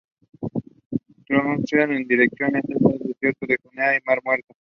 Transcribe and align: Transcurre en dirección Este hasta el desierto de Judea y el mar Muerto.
Transcurre 1.27 1.95
en 1.95 2.07
dirección 2.07 2.55
Este 2.55 2.73
hasta 2.73 2.89
el 2.89 2.99
desierto 3.03 3.45
de 3.45 3.59
Judea 3.61 3.93
y 3.93 3.97
el 3.97 4.03
mar 4.03 4.19
Muerto. 4.23 4.47